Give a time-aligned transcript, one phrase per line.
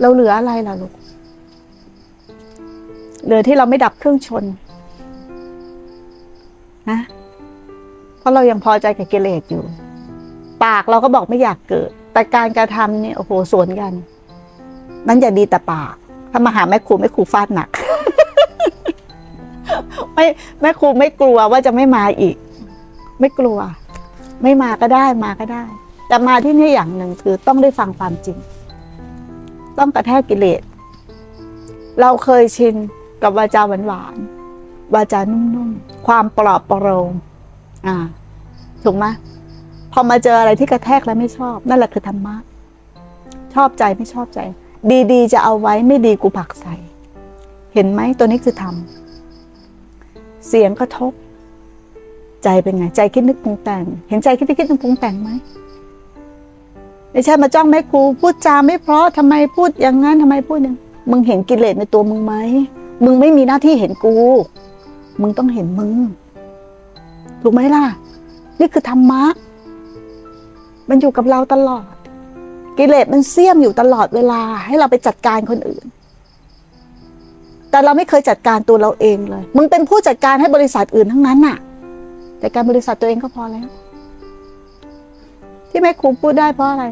[0.00, 0.92] เราเหลืออะไรล่ะลูก
[3.24, 4.44] เหลือที่เราไม่ดับเครื่องชน
[6.90, 7.00] นะ
[8.18, 9.62] เพราะเรายังพอใจกับกิเลสอยู่
[10.64, 13.92] ปากเราก็บอกไม่อยากเกิด แต่การกระทำเนี่ยโอ้โหสวนกัน
[15.06, 15.94] นั้นอย่าดีแต่ปาก
[16.30, 17.68] ถ้ามาหาแม่ครูแม่ครูฟาดหนัก
[20.14, 20.24] ไม่
[20.60, 22.36] แม่ครูไม่กลัวว่าจะไม่มาอีก
[23.20, 23.58] ไม่กลัว
[24.42, 25.64] ไม่มาก็ได้มาก็ได้
[26.08, 28.38] แต่มาที่นี่อย่างหนึ่งคือต้องได้ฟังความจริง
[29.78, 30.62] ต้องกระแทกกิเลส
[32.00, 32.74] เราเคยชิน
[33.22, 37.12] กับวาจาหวานๆวาจานุ่มๆ ความปลอบประโลม
[37.86, 37.96] อ่า
[38.84, 39.06] ถูกไหม
[39.92, 42.36] พอมาเจออะไรที่กระแทกแล้วไม่ชอบ นั่นแหละคือธรรมะ
[43.54, 44.40] ชอบใจไม่ชอบใจ
[45.12, 46.74] ดีๆ จะเอาไว้ไม่ดีกูผักใส่
[47.74, 48.74] เห็นไหมตัวนี้คือธรรม
[50.48, 51.12] เสียงกระทบ
[52.44, 55.30] ใจเป็นไง ใจคิดนึกปรุงแต่ง เห็นใจคิดนึกคิดนึกปรุงแต่งไหม
[57.16, 60.76] ไม่ใช่มาจ้องแม่ครูพูดจาไม่เพราะทำไมพูดอย่างนั้นทำไมพูดอย่าง
[61.10, 62.34] มึงเห็นกิเลสในตัวมึงไหม
[63.04, 64.14] มึงไม่มีหน้าที่เห็นกู
[65.20, 65.96] มึงต้องเห็นมึง
[67.42, 67.84] ถูกไหมล่ะ
[68.60, 69.22] นี่คือธรรมะ
[70.88, 71.84] มันอยู่กับเราตลอด
[72.78, 75.84] กิเลสมันเสี่ยมอยู่ตลอดเวลา ให้เราไปจัดการคนอื่น
[77.70, 81.56] แต่เราไม่เคยจัดการตัวเราเองเลย มึงเป็นผู้จัดการให้บริษัทอื่นทั้งนั้นน่ะ
[82.42, 83.68] จัดการบริษัทตัวเองก็พอแล้ว
[85.70, 86.84] ที่แม่ครูพูดได้เพราะอะไร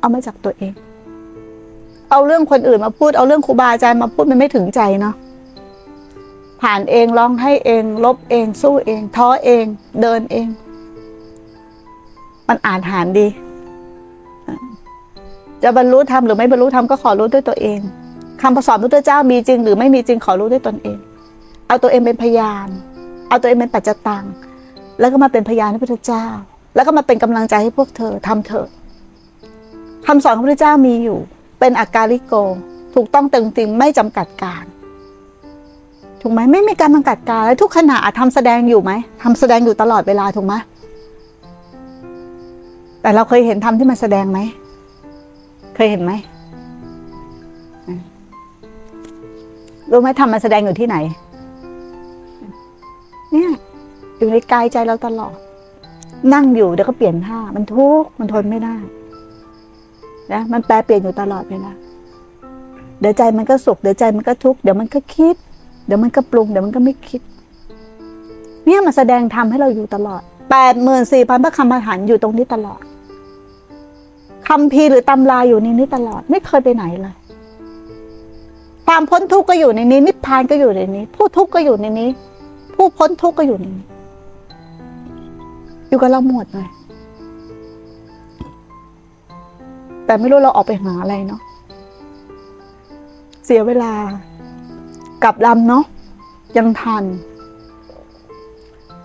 [0.00, 0.72] เอามาจากตัวเอง
[2.10, 5.14] เอาเรื่องคนอื่นมาพูดเอาเรื่องครูบาอาจารย์มาพูดมันไม่ถึงใจเนาะ
[6.62, 9.64] ผ่านเองร้องให้เองลบเอง สู้เอง ท้อเอง
[10.00, 10.48] เดินเอง
[12.48, 13.28] มันอ่านหารดี
[15.62, 17.80] จะบรรลุธรรมหรือไม่บรรลุธรรมก็ขอรู้ด้วยตัวเอง
[18.42, 20.98] คำประสอนพระพุทธเจ้ามีจริง หรือไม่มีจริงขอรู้ด้วยตนเอง
[21.68, 22.68] เอาตัวเองเป็นพยาน
[23.28, 24.24] เอาตัวเองเป็นปัจจตัง
[25.00, 26.26] แล้วก็มาเป็นพยานให้พระพุทธเจ้า
[26.74, 28.68] แล้วก็มาเป็นกำลังใจให้พวกเธอทำเถอะ
[30.12, 31.18] คำสอนของพระพุทธเจ้ามีอยู่
[31.60, 32.34] เป็นอาการลิโก
[32.94, 34.64] ถูกต้องตึงติงไม่จำกัดการ
[36.20, 40.54] ถูกไหมไม่มีการจำกัดการและทุกขณะทำแสดงอยู่ไหมทำแสดงอยู่ตลอดเวลาถูกไหม
[43.02, 44.38] แต่เราเคยเห็นทำที่มันแสดงไหม
[45.76, 46.12] เคยเห็นไหม
[49.90, 50.96] รู้ไหมทำมันแสดงอยู่ที่ไหน
[53.32, 53.50] เนี่ย
[54.18, 55.34] อยู่ในกายใจเราตลอด
[56.34, 58.76] นั่งอยู่เดี๋ยวก็เปลี่ยนท่า มันทุกข์มันทนไม่ได้
[60.32, 61.72] นะมันแปรเปลี่ยนอยู่ตลอดเวลา
[63.00, 65.34] เดี๋ยวใจมันก็สุขเดี๋ยวใจมันก็ทุกข์เดี๋ยวมันก็คิด
[65.86, 67.20] เดี๋ยวมันก็ปรุงเดี๋ยวมันก็ไม่คิด
[68.64, 72.80] เนี่ยมันแสดงทำให้เราอยู่ตลอดแปดหมื่นสี่พันพระคำอาหารอยู่ตรงนี้ตลอด
[74.48, 77.14] คำพีหรือตำราอยู่ในนี้ตลอด ไม่เคยไปไหนเลย
[78.86, 82.08] ความพ้นทุกข์ก็อยู่ในนี้ นิพพานก็อยู่ในนี้ ผู้ทุกข์ก็อยู่ในนี้
[82.74, 83.86] ผู้พ้นทุกข์ก็อยู่ในนี้
[85.88, 86.68] อยู่กับเราหมดเลย
[90.10, 91.40] แต่ไม่รู้เราออกไปหาอะไรเนาะ
[93.44, 93.92] เสียเวลา
[95.22, 95.84] กลับลำเนาะ
[96.58, 97.04] ยังทัน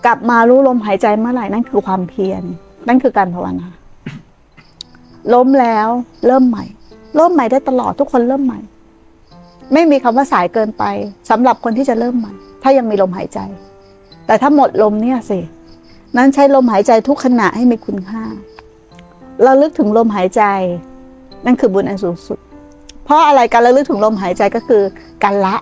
[0.05, 2.43] กลับมารู้ลมหายใจเมื่อไหร่นั่นคือความเพียร
[2.87, 3.69] นั่นคือการภาวนา
[5.33, 5.87] ล้มแล้ว
[6.27, 6.65] เริ่มใหม่
[7.15, 8.59] เริ่มใหม่ได้ตลอดทุกคนเริ่มใหม่
[9.73, 10.83] ไม่มีคำว่าสายเกินไป
[11.29, 12.33] สำหรับคนที่จะเริ่มใหม่
[12.63, 13.39] ถ้ายังมีลมหายใจ
[14.25, 15.39] แต่ถ้าหมดลมเนี่ยสิ
[16.17, 18.23] นั้นใช้ลมหายใจทุกขณะให้มีคุณค่า
[19.43, 20.43] เราลึกถึงลมหายใจ
[21.45, 22.39] นั่นคือบุญอันสูงสุด
[23.05, 24.81] เพราะอะไรการระลึกถึงลมหายใจก็คือ
[25.23, 25.55] การละ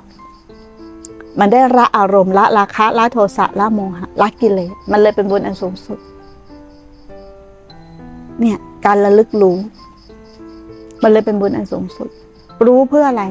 [1.39, 5.99] มันได้ละอารมณ์ละราคะละโทสะละโมหะละกิเลสมันเลยเป็นบุญอันสูงสุด
[8.39, 9.57] เนี่ยการระลึกรู้
[11.03, 12.09] มันเลยเป็นบุญอันสูงสุด
[12.65, 13.23] รู้เพื่ออะไร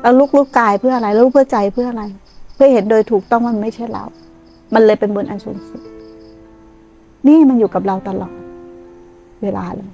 [0.00, 2.04] แล้วลุกลุกกายเพื่ออะไรแล้วรู้เพื่อใจเพื่ออะไร
[2.54, 4.04] เพื่อเห็นโดยถูกต้องมันไม่ใช่เรา
[4.74, 5.80] มันเลยเป็นบุญอันสูงสุด
[7.26, 8.34] นี่มันอยู่กับเราตลอด
[9.42, 9.90] เวลาเลย